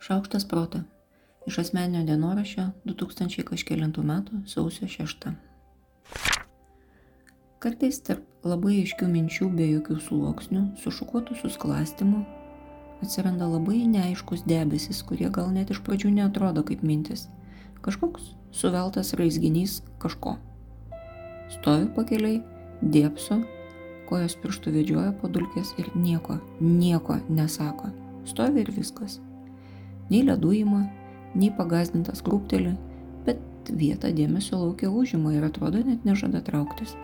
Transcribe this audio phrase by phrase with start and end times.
[0.00, 0.78] Šaukštas protą.
[1.44, 5.26] Iš asmeninio dienoraščio 2000 kažkėlintų metų sausio 6.
[7.60, 12.22] Kartais tarp labai aiškių minčių be jokių sluoksnių, sušukuotų susklastymų,
[13.04, 17.28] atsiranda labai neaiškus debesis, kurie gal net iš pradžių netrodo kaip mintis.
[17.84, 20.38] Kažkoks suveltas raizginys kažko.
[21.60, 22.40] Stovi pakeliai,
[22.80, 23.42] dėpso,
[24.08, 27.92] kojos pirštų vedžioja po dulkės ir nieko, nieko nesako.
[28.24, 29.20] Stovi ir viskas.
[30.10, 30.84] Nei ledų ima,
[31.38, 32.74] nei pagazdintas grūpteli,
[33.26, 36.96] bet vietą dėmesio laukia užima ir atrodo net nežada trauktis.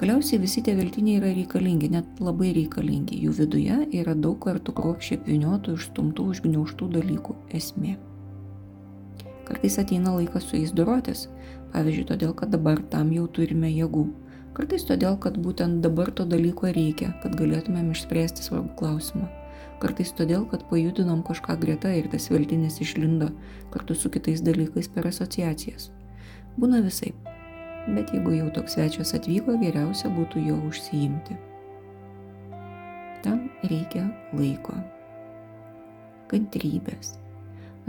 [0.00, 3.20] Galiausiai visi tie veltiniai yra reikalingi, net labai reikalingi.
[3.24, 7.94] Jų viduje yra daug kartų kruopščiai apviniotų, išstumtų, užgniauštų dalykų esmė.
[9.46, 11.28] Kartais ateina laikas su jais dorotis,
[11.76, 14.08] pavyzdžiui, todėl, kad dabar tam jau turime jėgų.
[14.56, 19.30] Kartais todėl, kad būtent dabar to dalyko reikia, kad galėtumėm išspręsti svarbų klausimą.
[19.82, 23.30] Kartais todėl, kad pajudinom kažką greta ir tas veltinis išlindo
[23.74, 25.90] kartu su kitais dalykais per asociacijas.
[26.60, 27.12] Būna visai.
[27.84, 31.36] Bet jeigu jau toks svečias atvyko, geriausia būtų jo užsiimti.
[33.24, 34.76] Tam reikia laiko.
[36.30, 37.16] Kantrybės.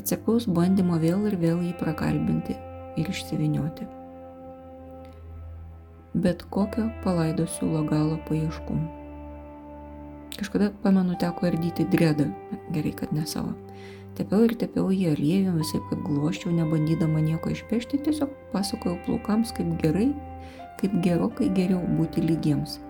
[0.00, 2.56] Atsargaus bandymo vėl ir vėl jį prakalbinti
[2.98, 3.86] ir išsivinioti
[6.14, 8.76] bet kokio palaido siūlo galo paieškų.
[10.34, 12.26] Kažkada, pamenu, teko ardyti dredą,
[12.74, 13.54] gerai, kad ne savo.
[14.18, 19.72] Tepiau ir tepiau jį aliejų, visai kaip gloščiau, nebandydama nieko išpešti, tiesiog pasakojau plaukams, kaip
[19.82, 20.08] gerai,
[20.80, 22.80] kaip gerokai geriau būti lygiems.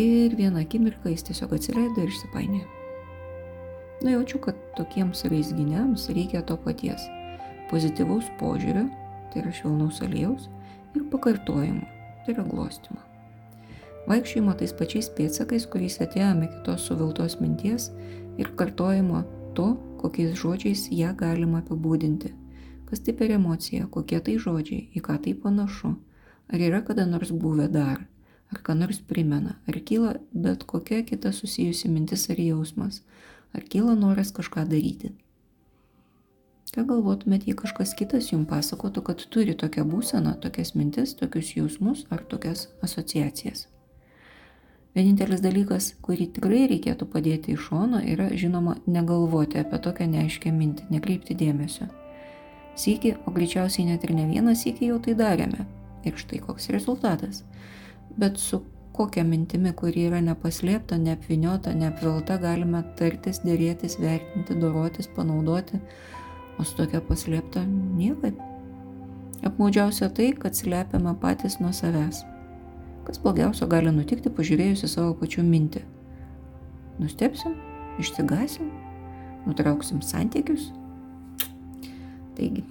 [0.00, 2.62] Ir vieną akimirką jis tiesiog atsileido ir išsipainė.
[4.02, 7.04] Nujaučiu, kad tokiems raizginiams reikia to paties-
[7.70, 8.88] pozityvaus požiūrio,
[9.30, 10.48] tai yra švelnaus aliejaus,
[10.96, 11.86] ir pakartojimo,
[12.24, 13.11] tai yra glostimo.
[14.10, 17.90] Vaikščiojimo tais pačiais pėdsakais, kuriais atėjome kitos suviltos minties
[18.40, 19.22] ir kartojimo
[19.54, 19.68] to,
[20.02, 22.32] kokiais žodžiais ją galima apibūdinti.
[22.88, 25.94] Kas tai per emocija, kokie tai žodžiai, į ką tai panašu,
[26.50, 28.02] ar yra kada nors buvę dar,
[28.50, 33.00] ar ką nors primena, ar kyla bet kokia kita susijusi mintis ar jausmas,
[33.54, 35.12] ar kyla noras kažką daryti.
[36.72, 42.06] Ką galvotumėt, jei kažkas kitas jums pasakotų, kad turi tokią būseną, tokias mintis, tokius jausmus
[42.08, 43.68] ar tokias asociacijas?
[44.92, 50.90] Vienintelis dalykas, kurį tikrai reikėtų padėti iš šono, yra žinoma negalvoti apie tokią neaiškę mintį,
[50.92, 51.88] nekreipti dėmesio.
[52.76, 55.64] Sykį, o greičiausiai net ir ne vieną sykį jau tai darėme.
[56.04, 57.40] Ir štai koks rezultatas.
[58.20, 58.60] Bet su
[58.92, 65.80] kokia mintimi, kuri yra nepaslėpta, neapviniota, neapvilta, galime tartis, dėrėtis, vertinti, dorotis, panaudoti,
[66.60, 68.36] o su tokia paslėpta niekaip.
[69.48, 72.22] Apmaudžiausia tai, kad slepiame patys nuo savęs.
[73.06, 75.82] Kas blogiausio gali nutikti pažiūrėjus į savo pačių mintį?
[77.02, 77.56] Nustepsim,
[77.98, 78.68] išsigasim,
[79.46, 80.68] nutrauksim santykius.
[82.36, 82.62] Taigi,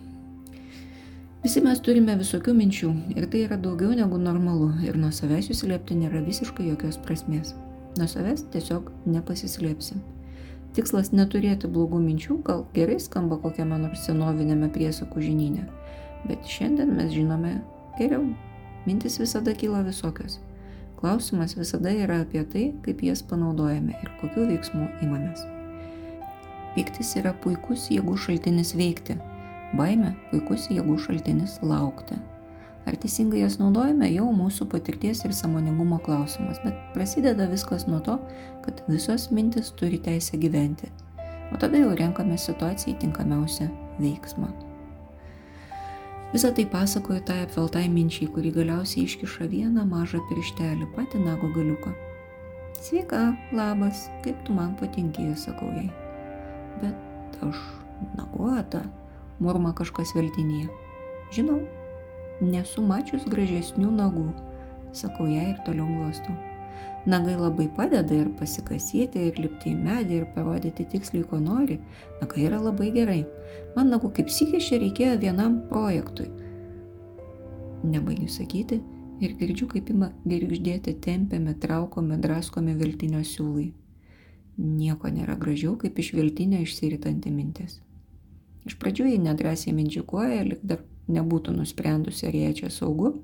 [1.44, 5.58] visi mes turime visokių minčių ir tai yra daugiau negu normalu ir nuo savęs jų
[5.60, 7.52] slėpti nėra visiškai jokios prasmės.
[8.00, 10.00] Nuo savęs tiesiog nepasislėpsim.
[10.72, 15.68] Tikslas neturėti blogų minčių gal gerai skamba kokiame nors senovinėme priesakų žinyne,
[16.30, 17.58] bet šiandien mes žinome
[18.00, 18.30] geriau.
[18.86, 20.40] Mintis visada kyla visokios.
[20.98, 25.44] Klausimas visada yra apie tai, kaip jas panaudojame ir kokiu veiksmu imamės.
[26.76, 29.18] Piktis yra puikus jėgų šaltinis veikti,
[29.78, 32.18] baime puikus jėgų šaltinis laukti.
[32.90, 38.18] Ar teisingai jas naudojame, jau mūsų patirties ir samoningumo klausimas, bet prasideda viskas nuo to,
[38.66, 40.90] kad visos mintis turi teisę gyventi,
[41.54, 43.70] o tada jau renkame situacijai tinkamiausią
[44.02, 44.71] veiksmą.
[46.32, 51.92] Visą tai pasakoju tai apveltai minčiai, kuri galiausiai iškiša vieną mažą pirštelį, patį nago galiuką.
[52.82, 55.90] Sveika, labas, kaip tu man patinkėjai, sakau jai.
[56.82, 57.60] Bet aš
[58.16, 58.86] naguota,
[59.44, 60.72] murma kažkas veltinėje.
[61.36, 61.60] Žinau,
[62.42, 64.24] Nesu mačius gražesnių nagų,
[64.98, 66.34] sakau jai ir toliau glostau.
[67.06, 71.80] Nagai labai padeda ir pasikasyti, ir lipti į medį, ir parodyti tiksliai, ko nori.
[72.22, 73.24] Nagai yra labai gerai.
[73.76, 76.30] Man nagų kaip sikešė reikėjo vienam projektui.
[77.82, 78.78] Nebaigiu sakyti
[79.22, 83.72] ir girdžiu, kaip ima girgždėti, tempiame, traukome, draskome viltinio siūlai.
[84.62, 87.80] Nieko nėra gražiau, kaip iš viltinio išsiritanti mintis.
[88.70, 93.16] Iš pradžių jį nedrąsiai mindžiukuoja, lik dar nebūtų nusprendusi, ar jai čia saugu,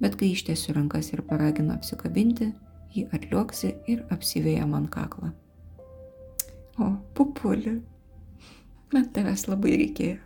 [0.00, 2.50] bet kai ištiesiu rankas ir paraginu apsikabinti,
[2.94, 5.32] ji atlioksi ir apsivėja man kaklą.
[6.76, 7.78] O, pupulė,
[8.92, 10.20] man tavęs labai reikėjo.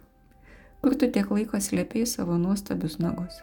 [0.81, 3.43] Kur tu tiek laiko slėpiai savo nuostabius nagus?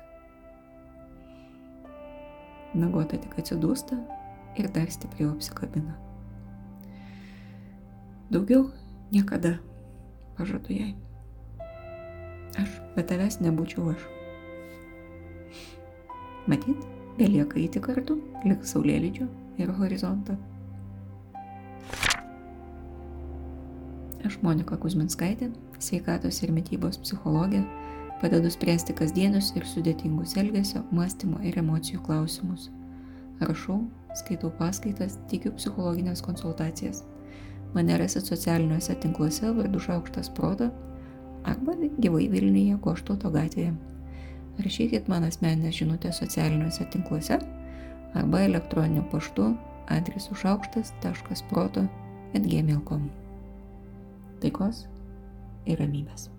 [2.78, 3.98] Nagota tik atsidūsta
[4.58, 5.96] ir dar stipriau apsikabina.
[8.34, 8.68] Daugiau
[9.14, 9.56] niekada,
[10.36, 10.92] pažadu jai.
[12.60, 14.17] Aš be tavęs nebūčiau aš.
[16.48, 16.86] Matyt,
[17.18, 18.16] belieka įti kartu,
[18.48, 19.26] lik saulėlydžio
[19.60, 20.38] ir horizontą.
[24.28, 25.50] Aš Monika Kuzminskaitė,
[25.84, 27.66] sveikatos ir mytybos psichologė,
[28.22, 32.70] padedu spręsti kasdienius ir sudėtingus elgesio, mąstymo ir emocijų klausimus.
[33.44, 33.82] Rašau,
[34.18, 37.04] skaitau paskaitas, teikiu psichologinės konsultacijas.
[37.76, 40.72] Mane rasit socialiniuose tinkluose vardu Šaukštas Proto
[41.44, 43.76] arba gyvai Vilniuje Koštuoto gatvėje.
[44.64, 47.40] Rašykit man asmeninę žinutę socialiniuose tinkluose
[48.14, 49.52] arba elektroniniu paštu
[49.88, 51.86] adresu šaukštas.proto
[52.36, 53.10] atgmail.com.
[54.42, 54.86] Taikos
[55.66, 56.30] ir ramybės.